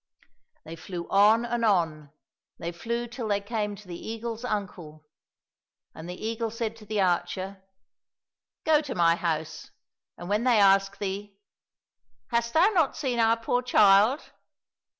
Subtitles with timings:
[0.65, 2.11] They flew on and on,
[2.57, 5.05] they flew till they came to the eagle's uncle.
[5.93, 7.61] And the eagle said to the archer,"
[8.65, 9.69] Go to my house,
[10.17, 11.37] and when they ask thee,
[11.81, 14.31] * Hast thou not seen our poor child